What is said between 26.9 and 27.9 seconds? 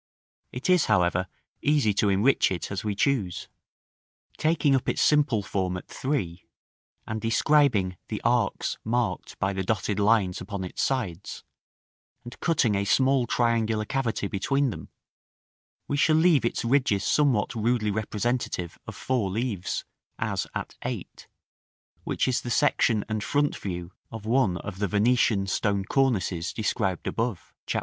above, Chap.